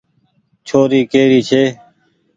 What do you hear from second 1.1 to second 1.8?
ڪي ري ڇي۔